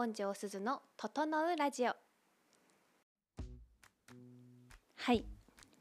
[0.00, 1.92] 本庄すずの整うラジオ。
[4.96, 5.26] はい。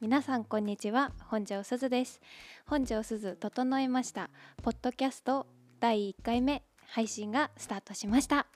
[0.02, 1.13] 皆さんこんにちは。
[1.29, 2.20] 本庄すずです。
[2.66, 4.29] 本庄すず整いました。
[4.62, 5.47] ポッドキャスト
[5.79, 8.47] 第1回目配信がスタートしました。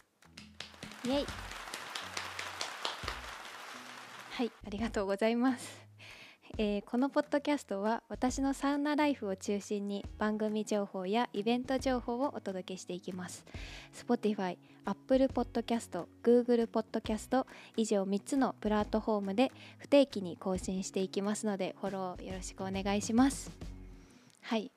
[1.05, 1.26] イエイ。
[4.32, 4.52] はい。
[4.68, 5.93] ありがとうございます。
[6.59, 13.43] えーこのポッドキャストは私のサウナライフを中心に番組情報やイベント情報をお届けしていきます。
[13.91, 23.49] Spotify、Apple Podcast、Google Podcast 以上3つのプラットフォームで不定期に更新していきますのでフォローよろしくお願いします。
[24.41, 24.72] はい。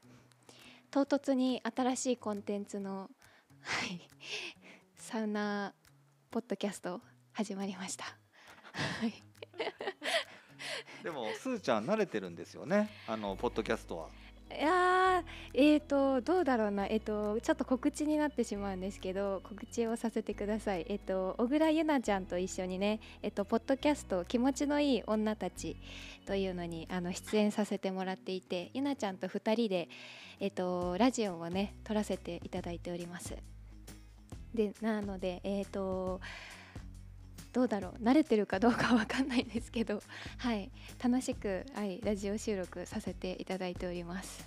[0.90, 3.10] 唐突に新しいコンテンツの、
[3.60, 4.00] はい、
[4.96, 5.74] サウナ
[6.30, 7.02] ポッドキャスト
[7.34, 8.06] 始まりました。
[8.06, 9.35] はい。
[11.06, 12.90] でもすーちゃん慣れてるんですよね？
[13.06, 14.06] あのポッドキャストは。
[14.50, 15.22] いやー
[15.54, 16.86] えーとどうだろうな。
[16.86, 20.84] えっ、とちょっと告知になってしまうんですけど告知をさせてください。
[20.88, 25.76] えっ、と小倉優奈ちゃんと一緒にねえっ、とポッドキャスト気持ちのいい女たち
[26.26, 29.88] というのにあの出演させてもらっていてゆなちゃんと2人で
[30.40, 33.36] えっ、とラジオをね撮らせていただいております。
[34.52, 36.20] でなのでえっ、と
[37.56, 38.04] どうだろう？
[38.04, 40.02] 慣れてるかどうかわかんないんですけど。
[40.36, 40.70] はい。
[41.02, 44.46] 楽しく、はい、ラジオ収録させていただいております。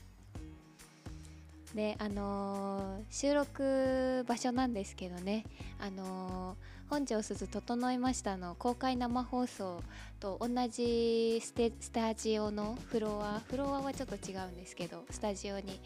[1.73, 5.43] であのー収録場所なんですけどね。
[5.79, 6.55] あのー
[6.91, 9.81] 本庄すず整いましたの公開生放送
[10.19, 15.79] と同じステスタジオのフロアフロアはちょっと違うんですけどスタジオに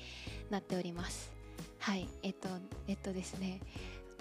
[0.49, 1.31] なっております。
[1.79, 2.09] はい。
[2.21, 2.49] えっと
[2.89, 3.61] えっとですね。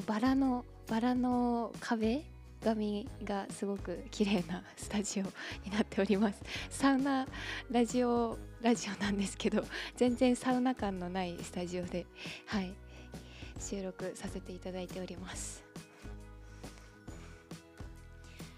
[0.06, 2.22] バラのバラの壁
[2.62, 5.24] 紙がすごく綺麗なスタジオ
[5.64, 6.41] になっております。
[6.70, 7.27] サウナ
[7.70, 9.64] ラジオラジオなんですけど
[9.96, 12.06] 全然サウナ感のないスタジオで
[12.46, 12.72] はい。
[13.58, 15.64] 収録させていただいております。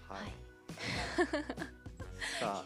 [0.07, 0.31] はい。
[2.39, 2.65] さあ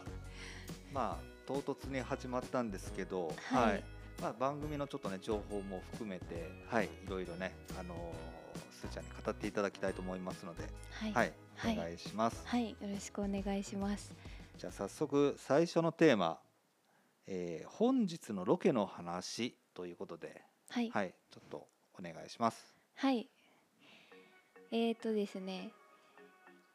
[0.92, 3.84] まあ唐突に始まったんですけど、はい。
[4.20, 6.86] まあ番組のちょっとね情報も含めてはい。
[6.86, 8.29] いろいろねあのー
[8.80, 12.42] すーちゃんに語っていただきたいと思いますので、はいはい、はいお願いします。
[12.46, 14.14] はいよろしくお願いします
[14.56, 16.38] じゃあ早速最初のテーマ、
[17.26, 21.66] えー本日のロケの話ということで、はいはい、ちょっと
[21.98, 22.74] お願いします。
[22.96, 23.28] はい。
[24.72, 25.72] えーとですね。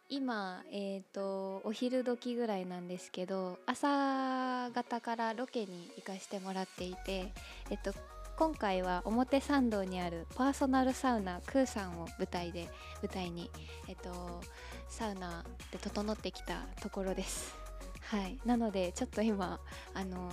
[0.07, 7.33] 今、えー、とお昼時ぐらいなんですけど朝方からロケに行かしてもらっていて、
[7.71, 7.91] えっと、
[8.37, 12.67] 今回は表参道にあるパーソナルサウナクーさんを舞台で
[13.01, 13.49] 舞台に、
[13.87, 14.41] えっと、
[14.89, 17.55] サウナで整ってきたところです。
[18.01, 19.59] はい、なのでちょっと今
[19.93, 20.29] あの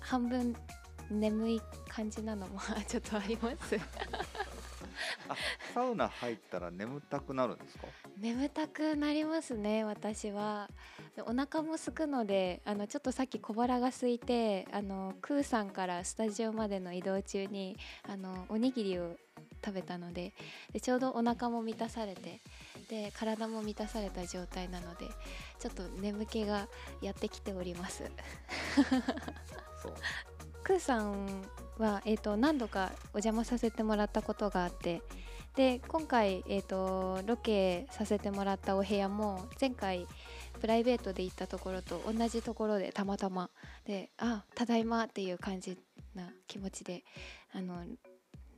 [0.00, 0.54] 半分
[1.10, 3.74] 眠い感じなのも ちょっとあります。
[5.28, 5.36] あ、
[5.74, 7.86] サウナ入ったら眠たくなるんですか？
[8.18, 10.70] 眠たくなりますね私は
[11.14, 17.76] でお腹も空くのであのちょっとさっき小腹が空いてあのクーさんからスタジオまでの移動中に
[18.08, 19.16] あのおにぎりを
[19.64, 20.32] 食べたので
[20.72, 22.40] でちょうどお腹も満たされて
[22.88, 25.06] で体も満たされた状態なので
[25.58, 26.68] ちょっと眠気が
[27.02, 28.04] やってきております
[29.82, 29.94] そう。
[30.62, 31.42] クーさん
[31.78, 35.02] は、えー、と何度かお邪魔させてもらったことがあって
[35.54, 40.06] で今回、えー、とロケさせてもらったお部屋も前回
[40.60, 43.50] プライベートで行ったところと同じところでたまたま
[43.86, 45.78] であただいまっていう感じ
[46.14, 47.04] な気持ちで
[47.52, 47.84] あの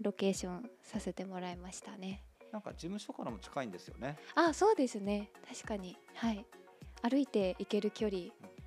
[0.00, 2.22] ロケーションさせてもらいましたね。
[2.52, 4.16] なんか事務所からも近いんですよね。
[4.34, 5.30] あそうですね。
[5.48, 5.96] 確かに。
[6.14, 6.46] はい。
[7.02, 8.22] 歩いて行ける距離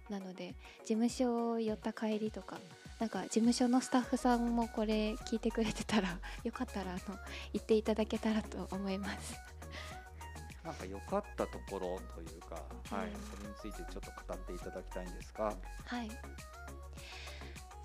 [0.09, 2.59] なので事務所寄った帰りとか
[3.01, 7.17] なんか事務所のスタッフさんもこれ聞いてくれてたら よかったらあの
[7.51, 9.33] 行っていただけたらと思います。
[10.63, 13.19] なんか良かったところというか、はい、うん。
[13.23, 15.45] それについてちょっと語っていただきたいんですが、
[15.85, 16.11] はい。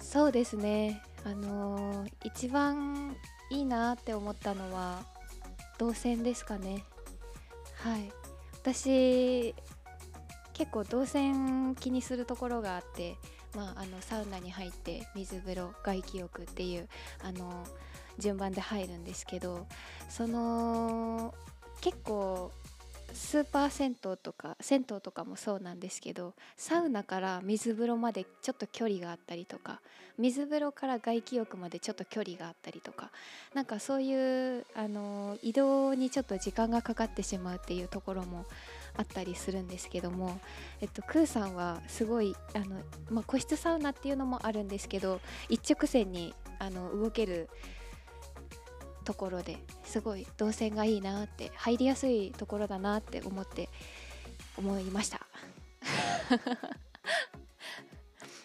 [0.02, 1.02] そうですね。
[1.24, 3.16] あのー一番
[3.48, 5.02] いいなって思ったのは
[5.78, 6.84] 動線ですかね。
[7.76, 8.12] はい。
[8.52, 9.54] 私
[10.52, 13.16] 結構動線気にするところがあって、
[13.56, 16.88] まあ、あのサウナに入って水風呂外気浴っていう
[17.22, 17.64] あの
[18.18, 19.66] 順番で入るんですけど
[20.10, 21.34] その
[21.80, 22.52] 結構
[23.14, 29.80] スーパー銭湯とか銭湯とかもそうなんですけどサウナから水風呂までちょっと距離があったりとか
[30.18, 33.10] 水風呂から外気浴までちょっと距離があったりとか
[33.54, 38.44] なんかそういうあの移動にちょっと時間がかかってしまうっていうところも
[38.96, 40.40] あったりするんですけども、
[40.80, 47.48] えっと、クーさんはすごいあの、まあ、個室サウナっていうのもあるんですけど一直線にあの動ける
[49.04, 53.68] ところですごい動線がいいなって入りやすいところだなって思って
[54.56, 55.26] 思いました。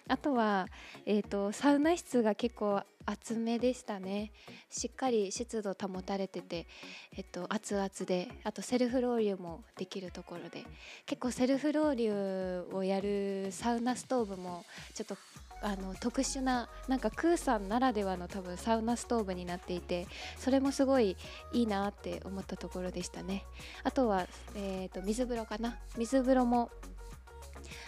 [0.08, 0.68] あとは、
[1.06, 4.32] えーと、サウナ室が結構厚めでしたね。
[4.70, 6.68] しっかり湿度保たれてて、
[7.16, 10.64] えっと、熱々であとセルフロウリュもできるところで。
[11.06, 15.18] 結構セルフロウリュをやるサウナストーブもちょっと
[15.62, 21.16] あの特殊ななんかクーさんならではの多分サウナストーブになっていてそれもすごい
[21.54, 23.46] いいなって思ったところでしたね。
[23.84, 25.78] あとは、えーと水風呂かな。
[25.98, 26.72] 水風呂も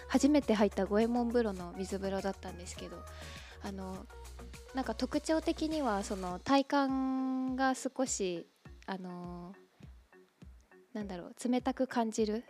[0.08, 2.98] 初めて入った五右衛門風呂の水風呂だったんですけど
[3.64, 4.06] あの
[4.74, 8.48] なんか特徴的にはその体感が少し
[8.86, 9.54] あの
[10.94, 12.44] なんだろう冷たく感じる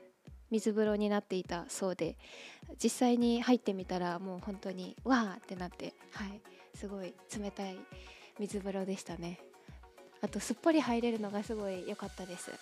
[0.49, 2.17] 水風呂になっていたそうで
[2.81, 6.41] 実際に入ってみたらもう本当にわーってなってはい
[6.75, 7.77] すごい冷たい
[8.39, 9.39] 水風呂でしたね。
[10.21, 12.59] あとすっぽり入れるのがすごい良かったです、はい、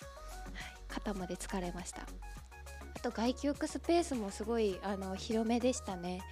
[0.88, 2.02] 肩まで疲れました。
[2.02, 6.22] あと外気浴スペースもすごいあの広めでしたね。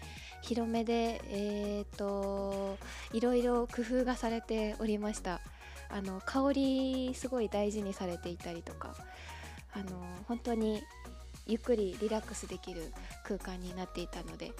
[0.43, 2.79] 広めでえっ、ー、と
[3.13, 5.41] いろいろ工夫がされておりました。
[5.93, 8.95] あの香りすごい大事にされていたりとか
[9.73, 9.85] あの
[10.29, 10.83] 本当に
[11.47, 12.93] ゆっくりリラックスできる
[13.25, 14.53] 空間になっていたので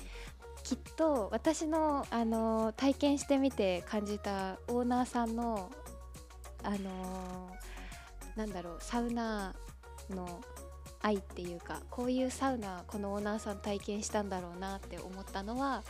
[0.65, 5.71] きっと私のあの体験してみて感じたオーナーさんの
[6.63, 7.51] あの
[8.37, 9.55] なんだろうサウナ
[10.11, 10.41] の
[11.03, 15.83] 愛っていうかこういうサウナこのオーナーさん体験したんだろうなって思ったのは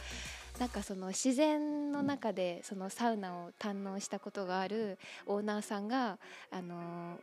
[0.58, 6.18] なんかその自然の中でそのサウナを堪能したことがあるオーナーさんが
[6.50, 7.18] あの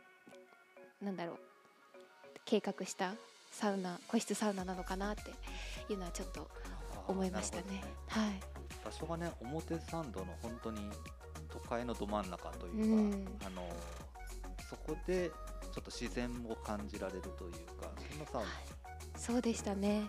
[1.02, 1.38] なんだろう
[2.44, 3.14] 計画した
[3.52, 5.30] サウナ個室サウナなのかなって
[5.92, 6.48] いうのはちょっと
[7.06, 7.64] 思いましたね。
[7.70, 7.84] ね。
[8.08, 8.40] はい、
[8.84, 10.90] 場所がね表参道の本当に
[11.48, 13.68] 都会のど真ん中というか、うん、あの
[14.68, 15.30] そこで
[15.72, 18.48] ちょっと自然を感じられるというかそんなサウナ、はい、
[19.16, 20.08] そうでしたね。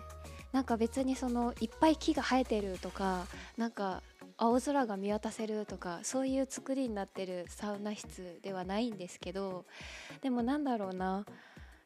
[0.52, 3.26] なんか別にそのいっぱい木が生えてるとか
[3.56, 4.02] なんか
[4.36, 9.64] 青空が見渡せるとかそういう作りになってるサウナ室ではないんですけど
[10.22, 11.24] でもなんだろうな。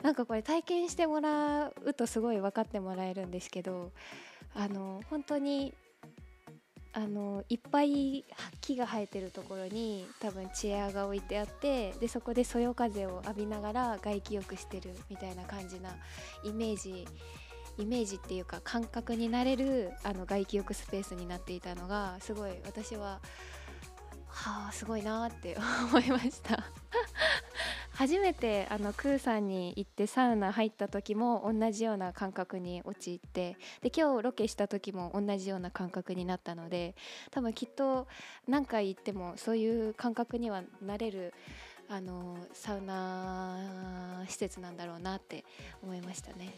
[0.02, 3.90] なんかこれ体験してもらうとすごい分かってもらえるんですけど
[4.54, 5.72] あの本当に
[6.96, 8.24] あのいっぱい
[8.60, 15.90] 木が生えてるところに多分チェアが置いてあってでそこでそよ風を浴びながら外気浴してるみたいな感じな
[16.44, 17.06] イメージ
[17.78, 23.20] イメージっていうか感覚になれるあの外気浴スペースになっていたのがすごい私は
[24.28, 25.56] はあすごいなって
[25.90, 26.64] 思いました。
[27.94, 36.96] 初めてあのクーさんに行ってサウナ入った時も同じような感覚に陥ってで今日ロケした時も同じような感覚になったので
[37.30, 38.08] 多分きっと
[38.48, 41.32] 何回行ってもそういう感覚にはなれる
[41.88, 45.44] あのサウナ施設なんだろうなって
[45.82, 46.54] 思いましたね、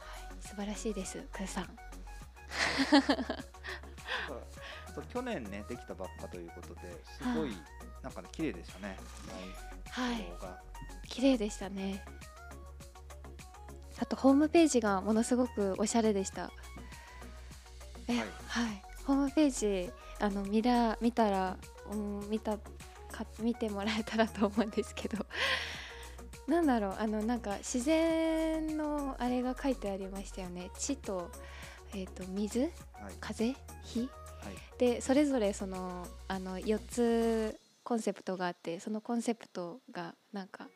[0.00, 1.68] はい、素晴らしいですクーさん。
[5.12, 7.50] 去年ねできたばっかということですごい、
[8.06, 8.96] なんかね綺麗でしたね。
[9.90, 10.24] はい。
[11.08, 12.04] 綺麗でしたね。
[13.98, 16.52] あとホームページがものすごくおしゃれでした。
[18.06, 21.56] え、はい、はい、ホームページあの見ら見たら、
[21.90, 25.26] うん、見たか見てもらえたらと思うんですけど。
[26.46, 30.70] なんだろうあのなんか自然のあれが書いてありましたよね。
[30.78, 31.28] 地と,、
[31.92, 32.70] えーと、水、はい、
[33.18, 33.56] 風？
[33.82, 34.08] 火、はい、
[34.78, 40.66] でそれぞれそのあの4つコンセプトがあってそのコンセプトがなんか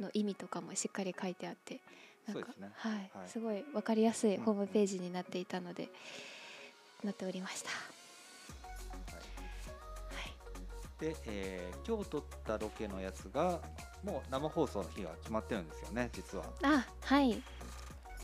[0.00, 1.80] の意味とかもしっかり書いてあって
[2.26, 5.90] なんか、ね、はい、はい、すごい分かりやすいホームページになっていたので、
[7.04, 7.68] なっておりました。
[11.00, 13.60] で、えー、今日撮ったロケのやつが
[14.02, 16.44] もう生放送の日が決まってるんですよね実は。
[16.62, 17.42] あはい、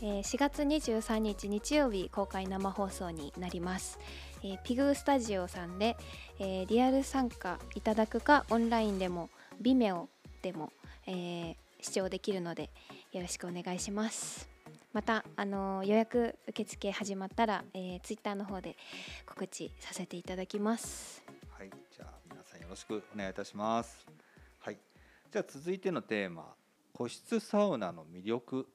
[0.02, 3.98] えー、4月23日日曜日公開生放送になります。
[4.42, 5.98] えー、ピグスタジオさんで、
[6.38, 9.28] えー、リアル参加いただくかオンラインでも
[9.60, 10.06] Vimeo
[10.40, 10.72] でも、
[11.06, 12.70] えー、視聴できるので
[13.12, 14.48] よろしくお願いします。
[14.94, 18.76] また、あの予約受付始まったら、えー、ツイッターの方で
[19.26, 21.22] 告知させていただきます。
[21.50, 24.06] はいじゃあ皆さんよろしくお願いいたします。
[24.60, 24.78] はい
[25.30, 26.54] じゃあ続いてのテーマ
[26.94, 28.66] 個室サウナの魅力。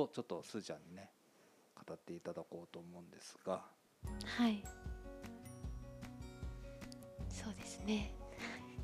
[0.00, 1.10] をちょっとすーちゃんにね
[1.86, 3.62] 語っていただこうと思うんですが。
[4.24, 4.62] はい。
[7.28, 8.14] そうですね。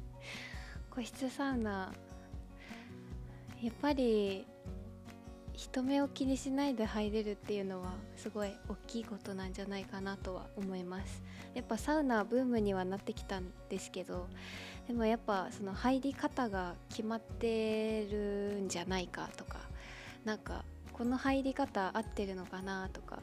[0.90, 1.92] 個室サウナ
[3.62, 4.46] やっぱり
[5.52, 11.22] 人目を気にしないで入れるっていうのはすごい大きいことなんじゃないかなとは思います。
[11.54, 14.28] やっぱサウナブームにはなってきたんですけど
[14.86, 19.58] でもやっぱその入り方が決まってるんじゃないかとか
[20.24, 20.64] なんか
[21.00, 23.20] この入り方合ってるのかなとか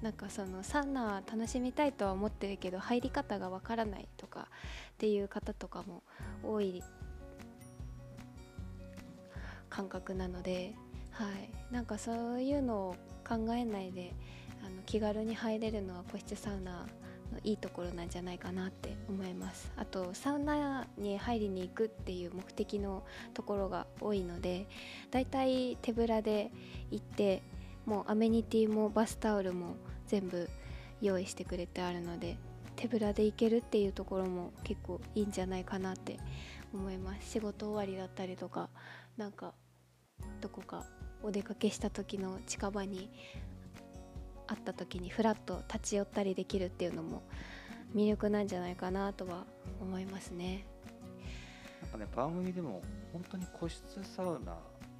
[0.00, 6.04] なんかそのサウナ楽しみたいとは思ってるけど入り方がわからないとかっていう方とかも
[6.44, 6.84] 多い
[9.68, 10.76] 感覚なので、
[11.10, 12.96] はい、なんかそういうのを
[13.28, 14.14] 考えないで
[14.64, 16.86] あの気軽に入れるのは個室サウナ
[17.44, 19.70] いいところなんじゃないかなって思います。
[19.76, 23.04] あとサウナに入りに行くっていう目的の
[23.34, 24.68] ところが多いので
[25.10, 26.50] だいたい手ぶらで
[26.90, 27.42] 行って
[27.84, 30.48] もうアメニティもバスタオルも全部
[31.00, 32.36] 用意してくれてあるので
[32.74, 36.18] 手ぶらで行けるっていうところも結構いいんじゃないかなって
[36.74, 37.30] 思います。
[37.30, 38.68] 仕事終わりだったりとか
[39.16, 39.54] なんか
[40.40, 40.84] どこか
[41.22, 43.10] お出かけした時の近場に
[44.46, 47.22] 会った時にふらっと立ち寄ったりできるっていうのも
[47.94, 49.44] 魅力なんじゃないかなとは
[49.80, 50.66] 思いますね。
[51.82, 54.56] なんかね番組でも本当に個室サウナ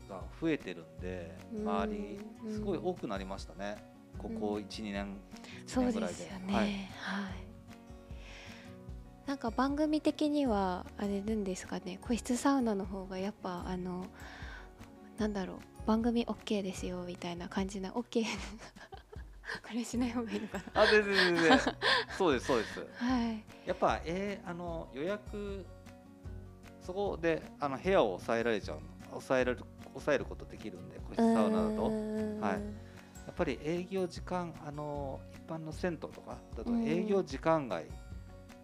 [0.09, 3.77] が増えてるんで周りすごい多くなりましたね、
[4.19, 5.17] ここ12、年
[5.67, 6.77] そうですよね、はい、はい、
[9.27, 11.99] なんか番組的にはあれなんですかね。
[12.03, 14.07] 個室サウナの方がやっぱあの
[15.19, 15.57] なんだろう。
[15.87, 18.25] 番組 OK ですよみたいな感じな OK
[19.63, 20.83] これしない方がいいのかな。
[20.83, 21.61] あ全然全然。
[22.17, 22.81] そうですそうです。
[22.97, 23.45] はい。
[23.67, 25.65] やっぱえー、あの予約
[26.81, 28.79] そこであの部屋を抑えられちゃう
[29.11, 31.85] 抑えられる抑えることできるんで個室サウナだと。
[31.85, 32.87] はい。
[33.27, 37.87] やっぱり営業時間あの一般の銭湯とかだと営業時間外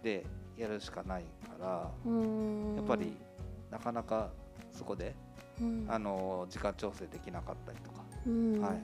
[0.02, 0.24] で
[0.56, 1.66] やるしかないから
[2.76, 3.16] やっぱり
[3.70, 4.30] なかなか
[4.70, 5.14] そこで、
[5.88, 8.82] あの時間調整できなかったりとか、はい、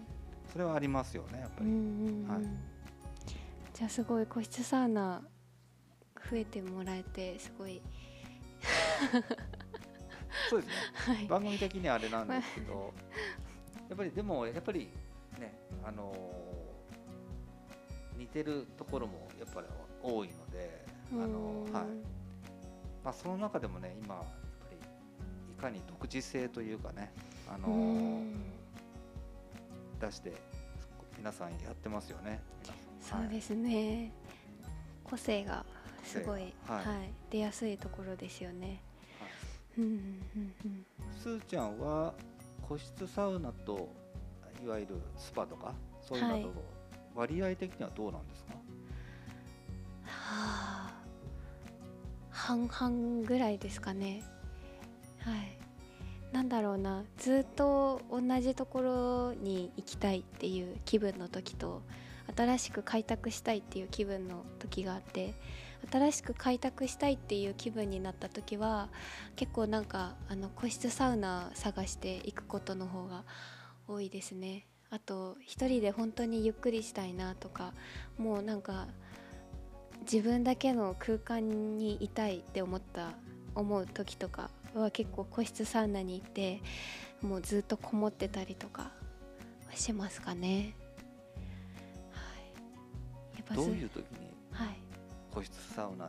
[0.53, 1.71] それはありますよねやっぱり、
[2.29, 2.43] はい、
[3.75, 5.23] じゃあすごい個室サウナ
[6.31, 7.81] 増えてもらえてすごい。
[10.51, 10.75] そうですね、
[11.15, 12.93] はい、番組的にはあれなんですけど、
[13.89, 14.89] やっぱりでもやっぱり
[15.39, 19.67] ねあのー、似てるところもやっぱり
[20.03, 21.85] 多いのであのー、はい。
[23.05, 24.31] まあ、その中でもね今やっぱ
[24.71, 24.77] り
[25.53, 27.13] いかに独自性というかね
[27.49, 28.35] あのー、
[30.01, 30.33] 出して
[31.17, 32.41] 皆さんやってますよね。
[33.01, 34.13] そうですね、
[34.65, 34.73] はい、
[35.05, 35.65] 個性が
[36.05, 38.83] すごい、はい、はい、出やすいところですよね。
[39.75, 42.13] すーちゃんは
[42.63, 43.89] 個室サウナと
[44.63, 46.65] いわゆるスパとかそういうのと
[47.15, 48.53] 割合的にはどうなんですか、
[50.05, 50.93] はあ、
[52.31, 54.23] 半々ぐらいですかね。
[55.21, 55.59] はい
[56.33, 61.83] なんだろうなずっと同じところに行きたいっていう気分の時と
[62.37, 65.35] 新しく開拓したいっていう気分の時があって
[65.91, 68.89] 新しく開拓したいっていう気分になった時は
[69.37, 73.25] 結構なんかあの個室サウナ探していくことの方が
[73.87, 74.67] 多いですね。
[74.91, 77.75] あと一人で本当にゆっくりしたいなとか
[78.17, 78.89] もうなんか
[80.01, 83.13] 自分だけの空間にいたいって思った
[83.55, 86.61] 思う時とかは結構個室サウナに行って
[87.23, 88.91] もうずっとこもってたりとか
[89.75, 90.75] しますかね。
[92.13, 92.21] は
[93.35, 94.29] い、やっぱどういう時に
[95.33, 96.09] 個室サウナ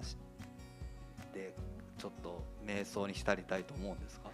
[1.33, 1.53] で
[1.97, 4.29] ちょっと瞑想に浸りたいと思うんですか？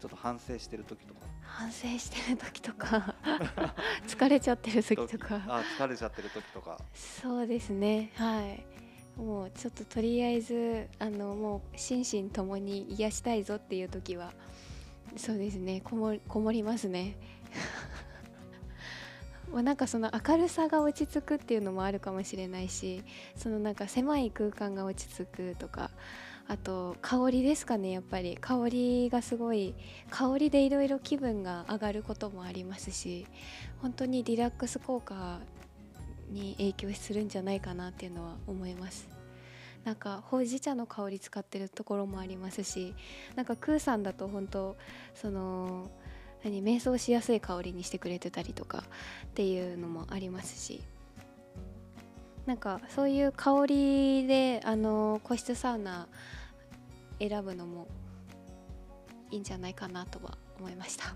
[0.00, 1.20] ちょっと反省してる時とか。
[1.42, 3.14] 反省してる時とか
[4.08, 5.42] 疲れちゃってる時とか。
[5.46, 6.78] あ疲れちゃってる時とか。
[6.94, 8.10] そうですね。
[8.16, 8.73] はい
[9.16, 14.32] もうちょっととりあえずあのもう心身ともに癒したいぞっていう時は
[15.16, 17.16] そうですねこもこもりますね。
[19.52, 23.04] ま、なんかその明るさが落ち着くっていうのもあるかもしれないし
[23.36, 25.90] そのなんか狭い空間が落ち着くとか
[26.48, 28.36] あと香りですかねやっぱり。
[28.36, 29.74] 香りがすごい
[30.10, 33.26] 香りでいろいろ気分が上がることもありますし
[33.80, 35.40] 本当にリラックス効果
[36.30, 39.08] に影響するんじゃないかなっていうのは思います。
[39.84, 42.94] なんかほうじ茶の香り使ってるところもありますし
[43.36, 44.76] なんかクーさんだと本当
[45.14, 45.90] その
[46.42, 48.84] 何瞑想しやすい香りにしてくれてたりとか
[49.26, 50.82] っていうのもありますし。
[52.46, 56.08] なんかそういう香りであの個室サウナ
[57.18, 57.88] 選ぶのも
[59.30, 61.14] いいんじゃないかなとは思いました。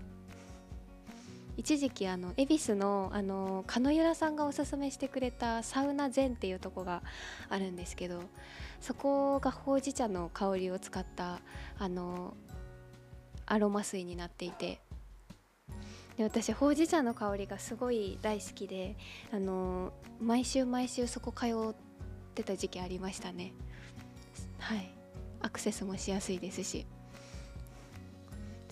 [1.59, 7.03] 一時期あの恵比寿のあの鹿由良さんがおすすめしてくれたサウナ禅っていうとこが
[7.49, 8.21] あるんですけど
[8.79, 11.41] そこがほうじ茶の香りを使った
[11.77, 12.33] あの
[13.45, 14.79] アロマ水になっていて
[16.15, 18.95] で私ほうじ茶の香りがすごい大好きで
[19.33, 21.75] あの毎週毎週そこ通っ
[22.35, 23.51] てた時期ありましたね。
[24.59, 24.89] はい。
[25.41, 26.85] アクセスもしやすいですし。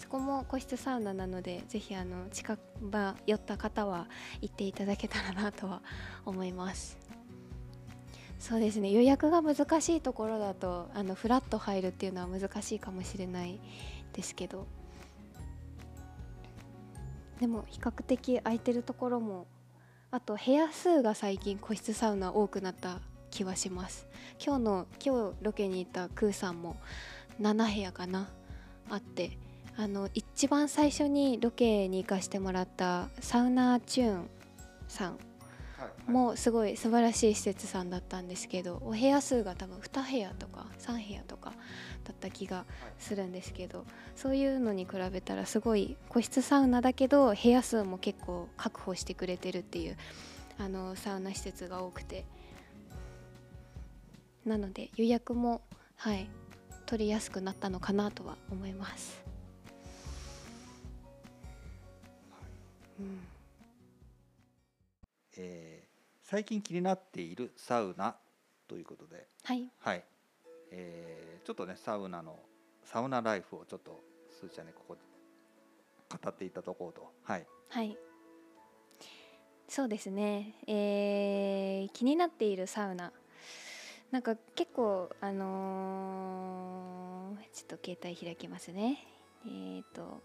[0.08, 4.08] そこも個室サウナなのでぜひあの近場寄った方は
[4.42, 5.82] 行っていただけたらなとは
[6.26, 6.98] 思います。
[8.40, 8.90] そうですね。
[8.90, 13.60] 予約が難しいところだとあのフラッと入るっていうのは難しいかもしれない
[14.14, 14.66] ですけど。
[17.42, 19.46] でも比較的空いてるところも
[20.10, 24.08] あと部屋数が最近個室サウナ多くなった気はします。
[24.40, 26.78] 今日の今日ロケに行ったクーさんも
[27.42, 28.30] 7部屋かな
[28.90, 29.38] あって
[29.80, 34.30] あの一番最初にロケに行かしてもらったサウナチューン
[34.88, 35.20] さん
[36.08, 41.54] もすごい素晴らしい施設さんだったんですけどお部屋数が多分2部屋とか3部屋とか
[42.06, 42.66] だった気が
[42.98, 49.98] するんですけどそういうのに比べたらすごい個室サウナだけど部屋数も結構確保してくれてるっていう
[50.58, 52.26] あのサウナ施設が多くて
[54.44, 55.62] なので予約も
[55.98, 56.28] はい
[56.88, 59.27] 取りやすくなったのかなとは思います。
[63.00, 63.20] うん。
[65.38, 65.88] えー、
[66.24, 68.16] 最近気になっているサウナ
[68.68, 70.04] ということで、はい、はい。
[70.72, 72.38] えー、ちょっとねサウナの
[72.84, 75.02] サウナライフをちょっとすーちゃんにここで
[76.10, 77.12] 語っていただこうと。
[77.24, 77.98] はい、はい、
[79.68, 83.12] そうですね、えー、気になっているサウナ。
[84.12, 89.06] なんか結構あのー、ちょっと携帯開きますね。
[89.46, 90.22] えっ、ー、と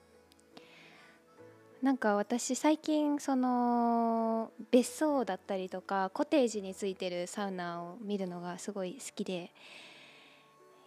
[1.83, 9.51] なんか私最近その別荘だったりとかコテージについてるサウナを見るのがすごい好きで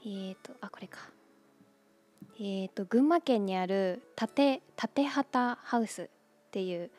[0.05, 0.99] えっ、ー、とあこれか。
[2.39, 6.07] えっ、ー、と群馬県にある立立畑ハウスっ
[6.51, 6.89] ていう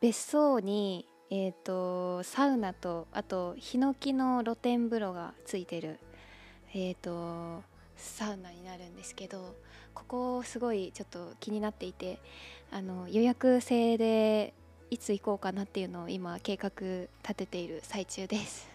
[0.00, 5.98] 別荘にえーと、サウナとあとヒノキの露天風呂がついてる、
[6.74, 7.62] えーと
[7.96, 9.56] サウナになるんですけど
[9.94, 12.18] ここすごいちょっと気になっていて
[12.70, 14.54] あの予約制で
[14.90, 18.68] いつ行こうかなっていうのを今計画立てている最中です。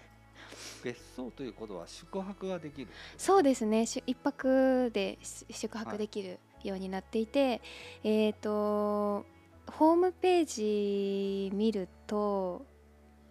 [0.84, 2.88] 別荘ということは宿泊ができる？
[3.17, 3.84] そうですね。
[3.84, 7.62] 一泊で宿泊できるようになっていて、はい、
[8.04, 9.26] えっ、ー、と
[9.72, 12.65] ホームページ見ると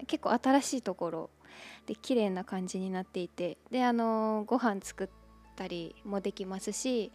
[0.07, 1.31] 結構新しいところ
[1.87, 5.09] で綺麗な感じになっていてであのご飯作っ
[5.59, 7.11] ったりもできますし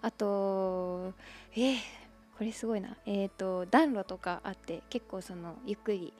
[0.00, 1.12] あと
[1.52, 1.76] えー、
[2.36, 2.96] これすごいな。
[3.04, 6.12] えっ、ー、と暖炉とかあって結構そのゆっくり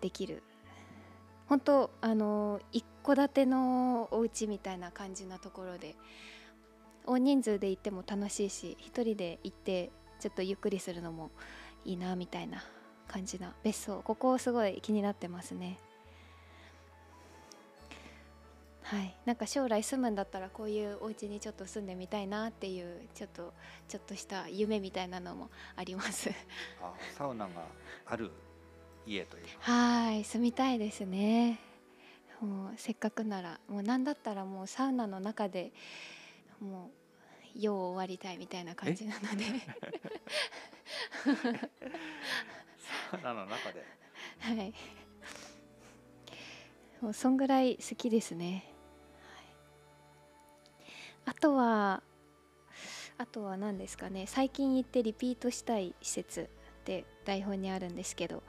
[0.00, 0.42] できる。
[1.46, 5.94] 本当あの一戸建てのお家みたいな感じなところで
[7.04, 11.30] 大人数で行っても楽しいし1人で行ってちょっとゆっくりするのも
[11.84, 12.64] いいなみたいな
[13.06, 14.00] 感じな別荘。
[14.02, 15.78] ここすごい気になってますね。
[18.84, 23.54] はい、なんか将来住むんだったらこういうお家にちょっと住んでみたいなっていうちょっと
[23.88, 26.30] ちょっとした夢みたいなのもあります。
[26.82, 27.50] あサウナが
[28.04, 28.30] ある
[29.06, 31.60] 家というはい住みたいですね。
[32.40, 35.72] もうせっかくならもう何だったらもうサウナの中で
[36.60, 36.90] も
[37.56, 39.44] う夜を終わりたいみたいな感じなので。
[43.10, 43.82] サウナの中で？
[44.40, 44.74] はい。
[47.00, 48.73] もうそんぐらい好きですね
[51.26, 52.02] あとは
[53.16, 54.26] あとは何ですかね。
[54.26, 58.42] 最近行ってリピートしたい施設って台本にあるんですけど。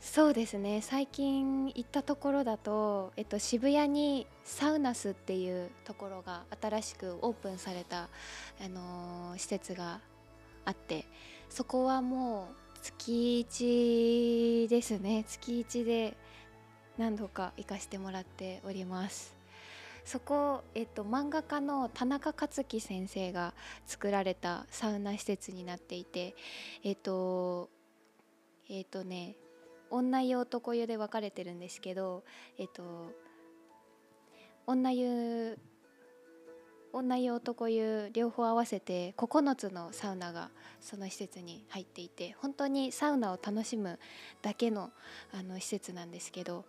[0.00, 0.80] そうですね。
[0.80, 8.08] 最近行ったところだと、えっと、渋谷にサウナスっていうところが新しくオープンされた、
[8.64, 10.00] あのー、施設が
[10.64, 11.04] あって。
[11.50, 15.24] そこはもう月1ですね。
[15.28, 16.16] 月1で
[16.96, 19.39] 何度か行かせてもらっております。
[20.04, 23.54] そこ、えっと、漫画家の田中克樹先生が
[23.86, 26.34] 作られたサウナ施設になっていて
[26.82, 27.68] えっと
[28.68, 29.36] えっとね
[29.90, 32.22] 女湯男湯で分かれてるんですけど
[32.58, 33.12] えっと
[34.66, 35.58] 女湯
[36.92, 43.98] 女湯男湯両方合わせて9つのサウナがその施設に入っていて本当にサウナを楽しむ
[44.42, 44.90] だけの
[45.32, 46.64] あの施設なんですけど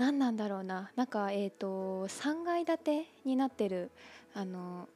[0.00, 0.90] 何なんだろうな。
[0.96, 3.90] なんかえっ、と3階建てになってる
[4.32, 4.88] あの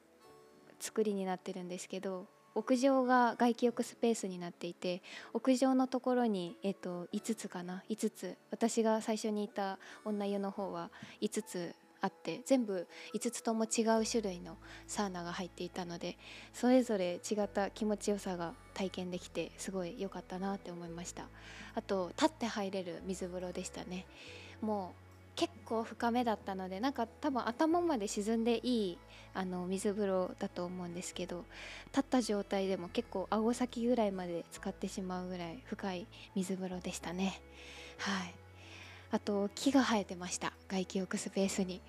[0.81, 5.03] 作りになってるんですけど屋上が外気浴スペースになっていて
[5.35, 7.85] 屋上のところに、えーと、5つかな。
[7.91, 8.39] 5つ。
[8.51, 10.91] 私が最初にいた女湯の方は
[11.21, 16.17] 5つあって全部5つとも違う種類のサウナが入っていたので
[16.55, 21.29] それぞれ違った気持ちよさが体験できてすごい良かったなって思いました。
[21.75, 24.07] あと立って入れる水風呂でしたね。
[24.61, 25.05] もう
[25.37, 28.99] 結構深めだったのでなんか多分頭まで沈んでいい
[29.35, 31.45] あの水風呂だと思うんですけど
[31.89, 37.41] 立った状態でも結構顎先ぐらいまで使ってしまうぐらい深い水風呂でしたね。
[37.99, 38.35] はい。
[39.11, 40.53] あと木が生えてました。
[40.69, 41.81] 外気浴スペースに。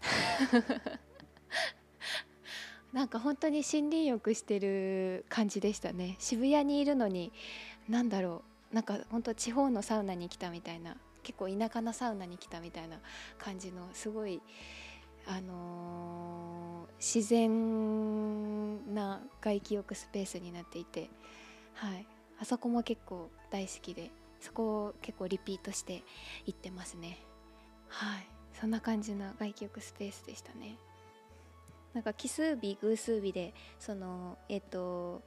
[2.92, 6.16] なんか本当に森林浴してる感じでしたね。
[6.18, 7.32] 渋谷にいるのに
[7.88, 8.74] 何だろう。
[8.74, 10.96] なんか本当地方のサウナに来たみたいな。
[11.22, 12.98] 結構田舎のサウナに来たみたいな
[13.38, 14.40] 感じのすごい
[15.26, 21.10] あのー、自然な外気浴スペースになっていて、
[21.74, 22.06] はい、
[22.40, 26.02] あそこも結構大好きでそこを結構リピートして
[26.46, 27.18] 行ってますね。
[27.88, 28.28] はい。
[28.60, 30.78] そんな感じの外気浴スペースでしたね。
[31.94, 35.22] なんか奇数日偶数日でそのえっ、と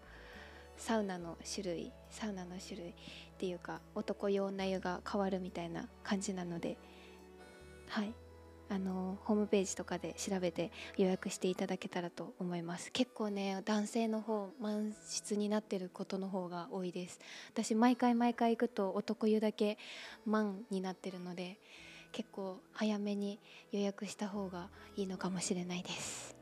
[0.77, 2.93] サウナの種類サウナの種類
[3.41, 6.77] っていうか男用女湯が変わるみたいな感じなので
[7.89, 8.13] はい。
[8.69, 12.89] あのホームページとかで調べて予約していただけたらと思います。
[12.93, 17.19] 結構ね男性の方満室になってることの方が多いです。
[17.49, 19.77] 私毎回毎回行くと男湯だけ
[20.25, 21.57] 満になってるので
[22.13, 23.39] 結構早めに
[23.71, 26.40] 予約した方がいいのかもしれないです。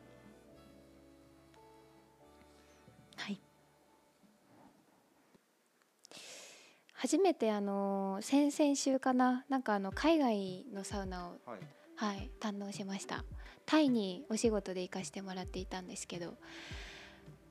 [7.02, 11.60] 初めてあの先々週かななんかあの海外のサウナを、はい、
[11.96, 13.24] はい、堪能しました。
[13.66, 16.34] タイにお仕事で行かしてもらっていたんですけど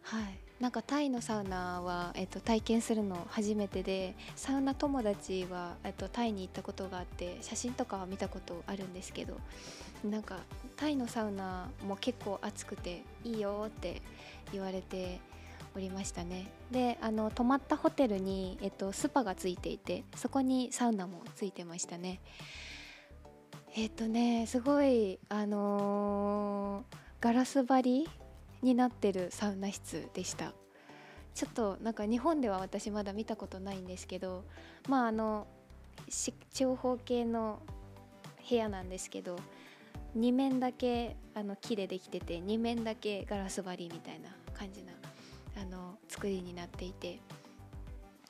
[0.03, 0.39] はい。
[0.61, 9.39] なんかタイのサウナは、えっと、体験するの初めてでサウナ友達は、えっと、タイに行ったことがあって写真とかは見たことあるんですけど
[10.05, 10.41] なんか
[10.77, 14.03] タイのサウナも結構暑くていいよって
[14.53, 15.21] 言われて
[15.79, 16.51] おりましたね。
[16.73, 22.21] であの泊まったホテルに、えっと、スパがついていてそこにサウナもついてましたね。
[23.77, 28.11] えっとねすごいあのー、ガラス張り
[28.61, 30.53] になってるサウナ室でした。
[31.35, 34.45] ちょっとなんか日本では私まだ見たことないんですけど
[34.89, 35.47] まああの
[36.53, 37.61] 長方形の
[38.49, 39.39] 部屋なんですけど
[40.17, 44.88] 2面だけあの木でできてて2面だけガラス張りみたいな感じの
[46.19, 47.21] 作りになっていて。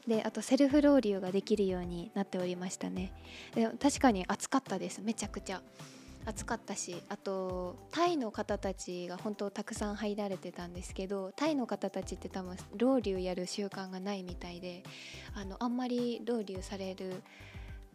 [0.06, 3.12] であとセルフロウリュができるようになっておりましたね。
[3.54, 5.02] で確かに暑かったです。
[5.02, 5.62] めちゃくちゃ。
[6.24, 14.82] 暑かったしあとタイの方たちが本当たくさん入られてたんですけどタイの方たちって多分ロウリュやる習慣がないみたいで
[15.34, 17.22] あのあんまりロウリュされる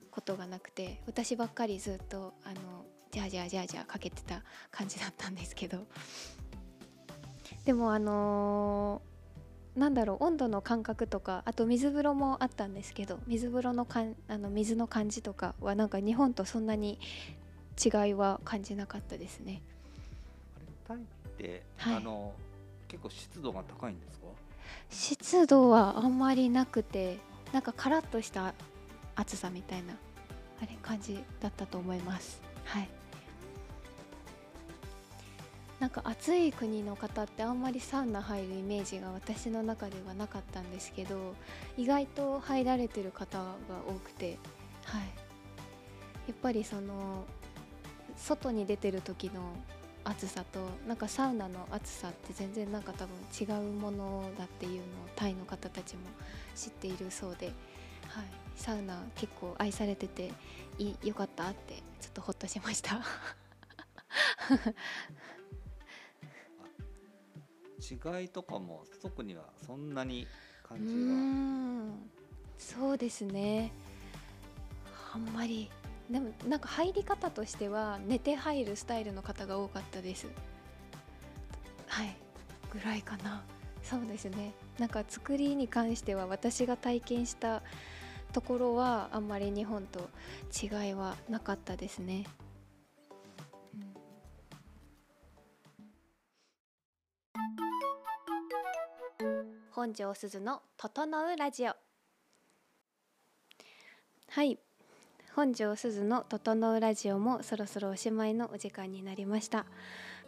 [0.10, 5.86] ことがなくて私ばっかりずっとあのジャージャージャージャーかけてた感じだったんですけど。
[7.66, 9.12] でもあのー
[9.76, 17.00] なんだろう温度の感覚とかあと水風呂もあったんですけど水風呂のかんあの水の感じとかはなんか日本とそんなに
[17.84, 19.62] 違いは感じなかったですね。
[20.88, 21.00] タイっ
[21.38, 22.34] て、はい、あの
[22.88, 24.26] 結構湿度が高いんですか？
[24.90, 27.18] 湿度はあんまりなくて
[27.52, 28.54] なんかカラッとした
[29.16, 29.94] 暑さみたいな
[30.62, 32.42] あれ感じだったと思います。
[32.64, 32.90] はい
[35.84, 41.36] なんか暑い国の方ってあんまりサウナ入るイメージが私の中ではなかったんですけど
[41.76, 43.43] 意外と入られてる方が
[43.86, 44.39] 多くて、
[44.86, 47.26] はい、やっぱりその
[48.15, 49.41] 外に出てる時の
[50.06, 54.84] 暑さとなんかサウナの暑さって全然なんか多分違うものだっていうのを
[55.17, 56.04] タイの方たちも
[56.56, 60.32] 知っているそうで、はい、サウナ結構愛されてて
[60.80, 63.02] いよかったってちょっとほっとしました。
[67.91, 70.28] 違いとかも特にはそんなに
[70.67, 72.13] 感じは。
[72.58, 73.74] そうですね。
[75.13, 75.69] あんまり。
[76.10, 80.28] でもなんか入り方としては寝て入るスタイルの方が多かったです。
[81.88, 82.15] はい。
[82.72, 83.43] ぐらいかな。
[83.84, 84.54] そうですね。
[84.80, 87.62] なんか作りに関しては私が体験した
[88.32, 90.10] ところはあんまり日本と
[90.52, 92.26] 違いはなかったですね。
[99.84, 101.74] 本庄すずの整うラジオ。
[104.30, 104.58] はい。
[105.36, 109.65] 本庄すずの整うラジオもそろそろおしまいのお時間になりました。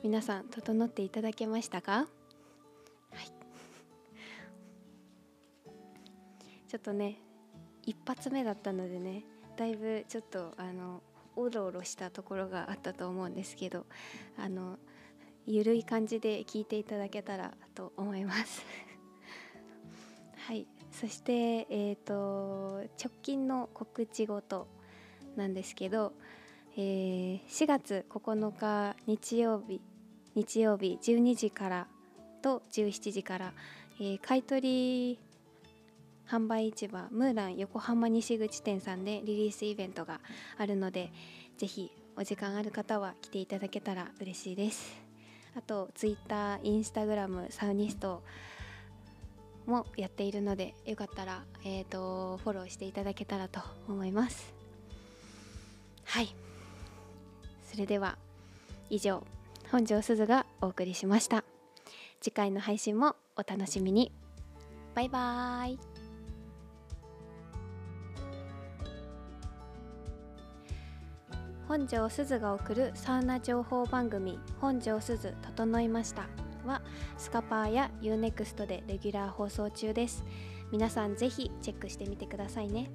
[0.03, 1.91] 皆さん整っていただけましたか？
[1.93, 2.05] は
[3.21, 3.31] い。
[6.67, 7.21] ちょっとね
[7.83, 9.23] 一発目だったのでね
[9.55, 11.01] だいぶちょっとあの
[11.37, 13.85] おろおろしたところがあったと思うんですけど
[14.37, 14.77] あの
[15.45, 18.61] ゆるい感じで聞いていただけたらと思います。
[20.47, 20.67] はい。
[20.91, 24.67] そして、えーと、直近の告知ごと
[25.36, 26.13] なんですけど、
[26.77, 29.81] えー4月9日日曜日
[30.36, 31.88] 日曜日12時から
[32.43, 33.53] と17時から、
[33.99, 34.62] えー買い取
[35.15, 35.19] り
[36.29, 40.19] 販売市場ムーラン横浜西口店さんでリリースイベントが
[40.60, 41.12] あるので
[41.58, 44.95] ぜひお時間ある方は来ていただけたら嬉しいです。
[45.58, 48.21] あとツイッターインスタグラムサウニスト
[49.65, 54.54] もやっているのでよかったら、えー、とフォローしていただけたらと思います。
[56.04, 56.36] はい。
[57.71, 58.17] それでは
[58.89, 59.25] 以上
[59.71, 61.43] 本庄すずがお送りしました。
[62.21, 64.12] 次回の配信もお楽しみに。
[64.93, 65.95] バイバーイ。
[71.67, 76.28] 本庄すずが送るサウナ情報番組「本庄すず整いました」
[76.65, 76.82] は
[77.17, 80.25] スカパーや UNEXT でレギュラー放送中です。
[80.71, 82.89] 皆さんぜひチェックしてみてくださいね。